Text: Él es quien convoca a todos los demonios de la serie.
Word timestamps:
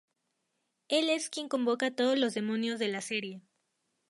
Él 0.87 1.11
es 1.11 1.29
quien 1.29 1.47
convoca 1.47 1.85
a 1.85 1.95
todos 1.95 2.17
los 2.17 2.33
demonios 2.33 2.79
de 2.79 2.87
la 2.87 3.01
serie. 3.01 3.43